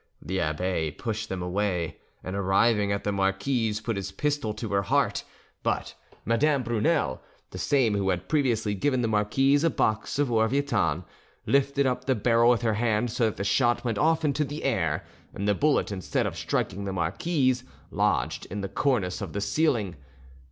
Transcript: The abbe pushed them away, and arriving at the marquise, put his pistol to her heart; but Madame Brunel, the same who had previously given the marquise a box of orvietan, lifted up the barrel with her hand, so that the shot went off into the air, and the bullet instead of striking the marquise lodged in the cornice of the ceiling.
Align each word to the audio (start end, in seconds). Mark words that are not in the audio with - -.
The 0.19 0.39
abbe 0.39 0.93
pushed 0.97 1.29
them 1.29 1.43
away, 1.43 1.97
and 2.23 2.35
arriving 2.35 2.91
at 2.91 3.03
the 3.03 3.11
marquise, 3.11 3.79
put 3.81 3.97
his 3.97 4.11
pistol 4.11 4.51
to 4.55 4.69
her 4.69 4.81
heart; 4.81 5.23
but 5.61 5.93
Madame 6.25 6.63
Brunel, 6.63 7.21
the 7.51 7.59
same 7.59 7.93
who 7.93 8.09
had 8.09 8.27
previously 8.27 8.73
given 8.73 9.03
the 9.03 9.07
marquise 9.07 9.63
a 9.63 9.69
box 9.69 10.17
of 10.17 10.31
orvietan, 10.31 11.03
lifted 11.45 11.85
up 11.85 12.05
the 12.05 12.15
barrel 12.15 12.49
with 12.49 12.63
her 12.63 12.73
hand, 12.73 13.11
so 13.11 13.25
that 13.25 13.37
the 13.37 13.43
shot 13.43 13.85
went 13.85 13.99
off 13.99 14.25
into 14.25 14.43
the 14.43 14.63
air, 14.63 15.05
and 15.35 15.47
the 15.47 15.53
bullet 15.53 15.91
instead 15.91 16.25
of 16.25 16.35
striking 16.35 16.85
the 16.85 16.93
marquise 16.93 17.63
lodged 17.91 18.47
in 18.47 18.61
the 18.61 18.69
cornice 18.69 19.21
of 19.21 19.33
the 19.33 19.39
ceiling. 19.41 19.95